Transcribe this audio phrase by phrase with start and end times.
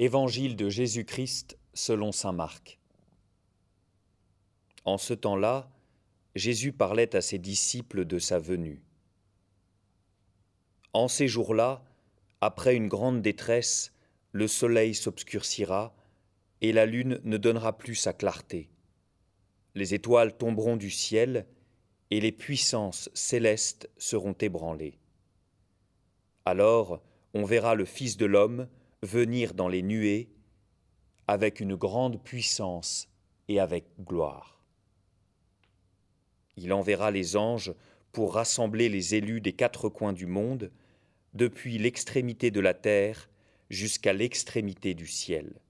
[0.00, 2.78] Évangile de Jésus-Christ selon Saint Marc.
[4.84, 5.68] En ce temps-là,
[6.36, 8.80] Jésus parlait à ses disciples de sa venue.
[10.92, 11.82] En ces jours-là,
[12.40, 13.92] après une grande détresse,
[14.30, 15.96] le soleil s'obscurcira
[16.60, 18.70] et la lune ne donnera plus sa clarté.
[19.74, 21.44] Les étoiles tomberont du ciel
[22.12, 25.00] et les puissances célestes seront ébranlées.
[26.44, 27.02] Alors
[27.34, 28.68] on verra le Fils de l'homme
[29.02, 30.28] venir dans les nuées
[31.26, 33.08] avec une grande puissance
[33.48, 34.62] et avec gloire.
[36.56, 37.72] Il enverra les anges
[38.12, 40.72] pour rassembler les élus des quatre coins du monde,
[41.34, 43.28] depuis l'extrémité de la terre
[43.70, 45.60] jusqu'à l'extrémité du ciel.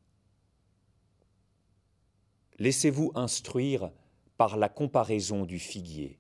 [2.58, 3.90] Laissez-vous instruire
[4.36, 6.18] par la comparaison du figuier.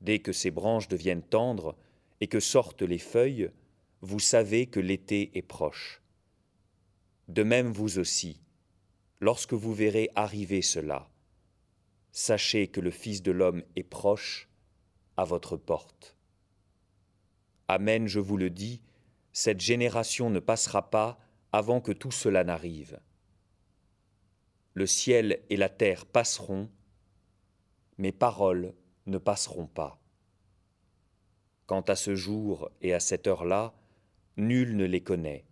[0.00, 1.76] Dès que ses branches deviennent tendres
[2.20, 3.50] et que sortent les feuilles,
[4.02, 6.02] vous savez que l'été est proche.
[7.28, 8.40] De même vous aussi,
[9.20, 11.10] lorsque vous verrez arriver cela,
[12.10, 14.48] sachez que le Fils de l'homme est proche
[15.16, 16.16] à votre porte.
[17.68, 18.82] Amen, je vous le dis,
[19.32, 21.20] cette génération ne passera pas
[21.52, 23.00] avant que tout cela n'arrive.
[24.74, 26.70] Le ciel et la terre passeront,
[27.98, 28.74] mes paroles
[29.06, 30.00] ne passeront pas.
[31.66, 33.74] Quant à ce jour et à cette heure-là,
[34.40, 35.44] nul ne les connaît,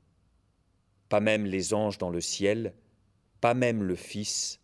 [1.09, 2.75] pas même les anges dans le ciel,
[3.41, 4.60] pas même le Fils,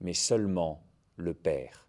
[0.00, 0.84] mais seulement
[1.16, 1.88] le Père.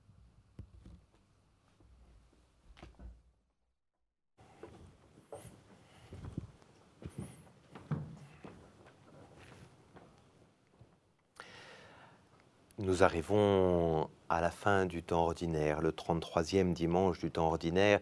[12.79, 17.99] Nous arrivons à la fin du temps ordinaire, le 33e dimanche du temps ordinaire,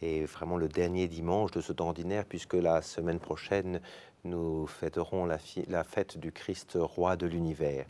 [0.00, 3.80] et vraiment le dernier dimanche de ce temps ordinaire, puisque la semaine prochaine,
[4.22, 5.38] nous fêterons la,
[5.82, 7.84] fête du Christ roi de l'univers.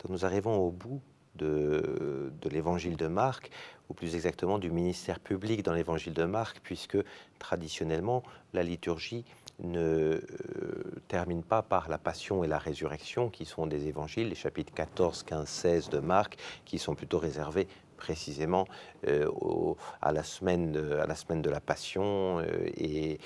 [0.00, 1.00] Donc nous arrivons au bout
[1.36, 3.52] de, de l'évangile de Marc,
[3.88, 6.98] ou plus exactement du ministère public dans l'évangile de Marc, puisque
[7.38, 8.24] traditionnellement,
[8.54, 9.24] la liturgie
[9.60, 10.20] ne euh,
[11.08, 15.22] termine pas par la passion et la résurrection, qui sont des évangiles, les chapitres 14,
[15.22, 17.66] 15, 16 de Marc, qui sont plutôt réservés
[17.96, 18.66] précisément
[19.08, 19.30] euh,
[20.02, 23.18] à, la semaine de, à la semaine de la Passion euh, et,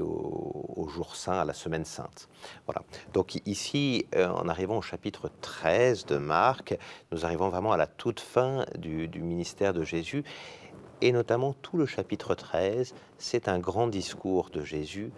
[0.00, 2.28] au, jour saint, à la semaine sainte.
[2.66, 2.82] Voilà.
[3.12, 6.76] Donc ici, en arrivant au chapitre 13 de Marc,
[7.12, 10.24] nous arrivons vraiment à la toute fin du, du ministère de Jésus
[11.02, 15.10] et notamment tout le chapitre 13, c'est un grand discours de Jésus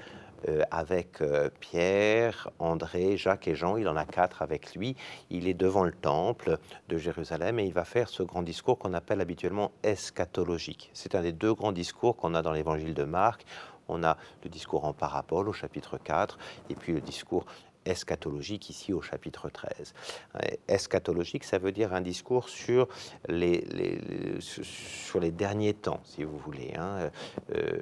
[0.49, 3.77] euh, avec euh, Pierre, André, Jacques et Jean.
[3.77, 4.97] Il en a quatre avec lui.
[5.31, 6.59] Il est devant le temple
[6.89, 10.91] de Jérusalem et il va faire ce grand discours qu'on appelle habituellement eschatologique.
[10.93, 13.45] C'est un des deux grands discours qu'on a dans l'évangile de Marc.
[13.89, 16.39] On a le discours en parabole au chapitre 4
[16.71, 17.45] et puis le discours
[17.85, 19.95] eschatologique ici au chapitre 13.
[20.69, 22.89] Eschatologique, ça veut dire un discours sur
[23.29, 23.65] les,
[24.41, 27.11] sur les derniers temps, si vous voulez, hein,
[27.55, 27.79] euh,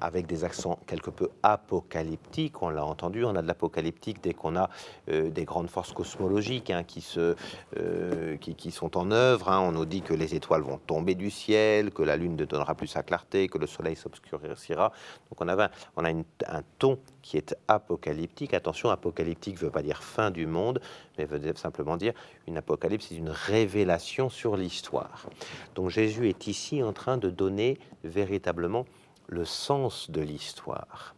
[0.00, 4.56] avec des accents quelque peu apocalyptiques, on l'a entendu, on a de l'apocalyptique dès qu'on
[4.56, 4.70] a
[5.10, 7.36] euh, des grandes forces cosmologiques hein, qui, se,
[7.76, 9.60] euh, qui, qui, sont en œuvre, hein.
[9.60, 12.74] on nous dit que les étoiles vont tomber du ciel, que la lune ne donnera
[12.74, 14.92] plus sa clarté, que le soleil s'obscurcira,
[15.30, 19.82] donc on, avait, on a un ton qui est apocalyptique, attention, apocalyptique ne veut pas
[19.82, 20.80] dire fin du monde,
[21.18, 22.14] mais veut simplement dire
[22.46, 25.26] une apocalypse, c'est une révélation sur l'histoire.
[25.74, 28.86] Donc Jésus est ici en train de donner véritablement
[29.26, 31.14] le sens de l'histoire.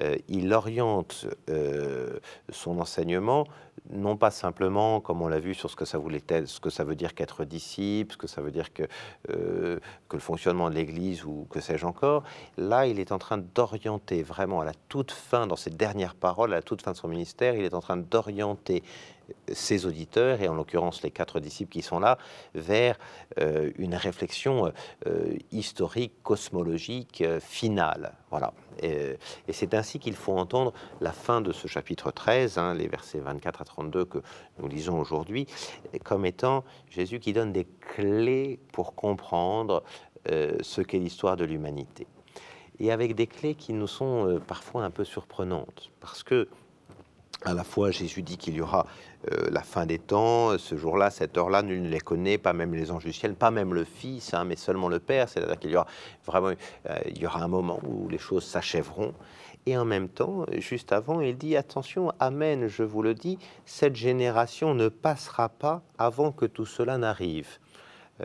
[0.00, 2.18] Euh, il oriente euh,
[2.50, 3.46] son enseignement
[3.90, 6.84] non pas simplement, comme on l'a vu, sur ce que ça voulait ce que ça
[6.84, 8.82] veut dire qu'être disciple, ce que ça veut dire que,
[9.30, 9.78] euh,
[10.08, 12.22] que le fonctionnement de l'Église ou que sais-je encore.
[12.58, 16.52] Là, il est en train d'orienter vraiment à la toute fin, dans ses dernières paroles,
[16.52, 18.82] à la toute fin de son ministère, il est en train d'orienter
[19.52, 22.16] ses auditeurs, et en l'occurrence les quatre disciples qui sont là,
[22.54, 22.98] vers
[23.36, 24.72] une réflexion
[25.52, 28.14] historique, cosmologique, finale.
[28.30, 28.54] Voilà.
[28.82, 29.18] Et,
[29.50, 33.62] c'est ainsi qu'il faut entendre la fin de ce chapitre 13, hein, les versets 24
[33.62, 34.18] à 32 que
[34.58, 35.46] nous lisons aujourd'hui,
[36.04, 39.82] comme étant Jésus qui donne des clés pour comprendre
[40.26, 42.06] ce qu'est l'histoire de l'humanité.
[42.80, 46.48] Et avec des clés qui nous sont parfois un peu surprenantes, parce que
[47.44, 48.86] à la fois Jésus dit qu'il y aura
[49.32, 52.74] euh, la fin des temps, ce jour-là, cette heure-là, nul ne les connaît, pas même
[52.74, 55.28] les anges du ciel, pas même le Fils, hein, mais seulement le Père.
[55.28, 55.86] C'est-à-dire qu'il y aura
[56.26, 59.14] vraiment, euh, il y aura un moment où les choses s'achèveront.
[59.68, 63.36] Et en même temps, juste avant, il dit attention, Amen, je vous le dis,
[63.66, 67.58] cette génération ne passera pas avant que tout cela n'arrive.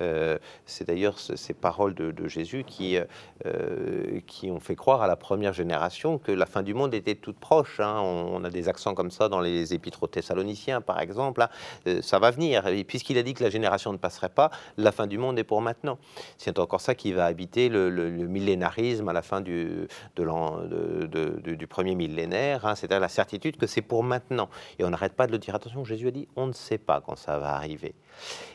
[0.01, 2.97] Euh, c'est d'ailleurs ces paroles de, Jésus qui,
[3.45, 7.15] euh, qui ont fait croire à la première génération que la fin du monde était
[7.15, 7.79] toute proche.
[7.79, 7.99] Hein.
[8.01, 11.41] On, a des accents comme ça dans les épîtres aux Thessaloniciens, par exemple.
[11.41, 11.49] Hein.
[11.87, 12.67] Euh, ça va venir.
[12.67, 15.43] Et puisqu'il a dit que la génération ne passerait pas, la fin du monde est
[15.43, 15.97] pour maintenant.
[16.37, 17.89] C'est encore ça qui va habiter le,
[18.27, 22.65] millénarisme à la fin du, du premier millénaire.
[22.65, 22.75] Hein.
[22.75, 24.49] C'est-à-dire la certitude que c'est pour maintenant.
[24.79, 25.55] Et on n'arrête pas de le dire.
[25.55, 27.93] Attention, Jésus a dit, on ne sait pas quand ça va arriver.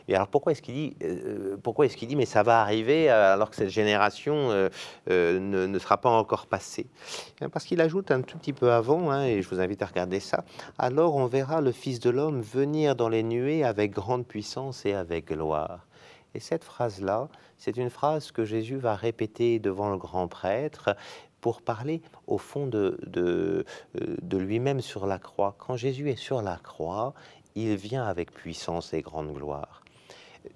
[0.09, 0.97] Et alors pourquoi est-ce qu'il dit,
[1.63, 5.79] pourquoi est-ce qu'il dit, mais ça va arriver euh, alors que cette génération euh, ne,
[5.79, 6.87] sera pas encore passée
[7.41, 9.87] eh Parce qu'il ajoute un tout petit peu avant, hein, et je vous invite à
[9.87, 10.45] regarder ça.
[10.79, 14.95] Alors on verra le Fils de l'homme venir dans les nuées avec grande puissance et
[14.95, 15.87] avec gloire.
[16.35, 20.95] Et cette phrase-là, c'est une phrase que Jésus va répéter devant le grand prêtre
[21.41, 23.65] pour parler au fond de
[24.33, 25.55] lui-même sur la croix.
[25.59, 27.15] Quand Jésus est sur la croix,
[27.55, 29.83] il vient avec puissance et grande gloire.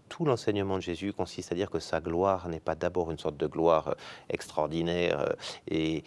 [0.09, 3.37] Tout l'enseignement de Jésus consiste à dire que sa gloire n'est pas d'abord une sorte
[3.37, 3.95] de gloire euh,
[4.29, 5.35] extraordinaire euh,
[5.69, 6.05] et,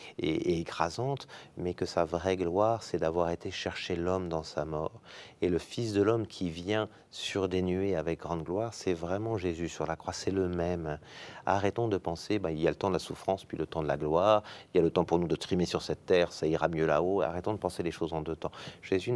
[0.60, 1.28] écrasante,
[1.58, 5.02] mais que sa vraie gloire, c'est d'avoir été chercher l'homme dans sa mort.
[5.42, 9.38] Et le Fils de l'homme qui vient sur des nuées avec grande gloire, c'est vraiment
[9.38, 11.00] Jésus sur la croix, c'est le même.
[11.46, 13.82] Arrêtons de penser, bah, il y a le temps de la souffrance, puis le temps
[13.82, 14.44] de la gloire,
[14.74, 16.86] il y a le temps pour nous de trimer sur cette terre, ça ira mieux
[16.86, 17.22] là-haut.
[17.22, 18.52] Arrêtons de penser les choses en deux temps.
[18.82, 19.14] Jésus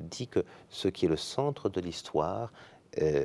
[0.00, 2.52] dit que ce qui est le centre de l'histoire,
[3.02, 3.24] euh,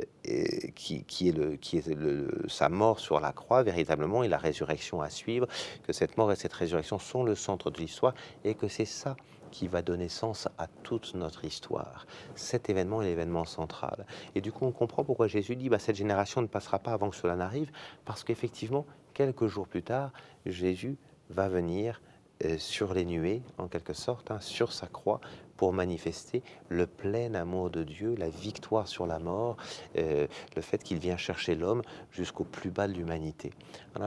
[0.75, 5.01] qui, est, le, qui est le, sa mort sur la croix véritablement et la résurrection
[5.01, 5.47] à suivre,
[5.83, 8.13] que cette mort et cette résurrection sont le centre de l'histoire
[8.43, 9.15] et que c'est ça
[9.51, 12.07] qui va donner sens à toute notre histoire.
[12.35, 14.05] Cet événement est l'événement central.
[14.33, 17.09] Et du coup, on comprend pourquoi Jésus dit, bah, cette génération ne passera pas avant
[17.09, 17.71] que cela n'arrive,
[18.05, 20.11] parce qu'effectivement, quelques jours plus tard,
[20.45, 20.97] Jésus
[21.29, 22.01] va venir
[22.45, 25.21] euh, sur les nuées, en quelque sorte, hein, sur sa croix,
[25.61, 29.57] pour manifester le plein amour de Dieu, la victoire sur la mort,
[29.95, 30.25] euh,
[30.55, 33.51] le fait qu'il vient chercher l'homme jusqu'au plus bas de l'humanité.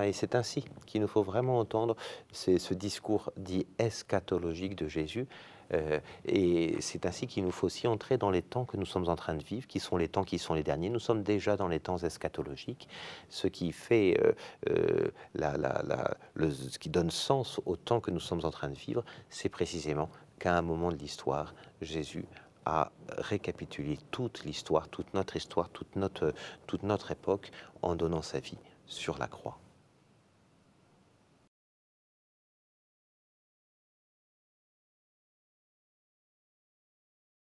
[0.03, 1.95] Et c'est ainsi qu'il nous faut vraiment entendre
[2.33, 5.29] ce discours dit eschatologique de Jésus.
[5.73, 9.09] Euh, et c'est ainsi qu'il nous faut aussi entrer dans les temps que nous sommes
[9.09, 10.91] en train de vivre, qui sont les temps qui sont les derniers.
[10.91, 12.89] Nous sommes déjà dans les temps eschatologiques,
[13.29, 14.21] ce qui fait
[14.69, 19.05] euh, le, ce qui donne sens au temps que nous sommes en train de vivre,
[19.31, 20.11] c'est précisément
[20.45, 22.27] qu'à un moment de l'histoire, Jésus
[22.67, 26.35] a récapitulé toute l'histoire, toute notre histoire, toute notre,
[26.67, 29.59] toute notre époque en donnant sa vie sur la croix.